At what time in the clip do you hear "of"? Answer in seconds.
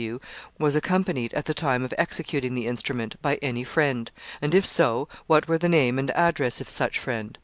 1.85-1.93, 6.59-6.71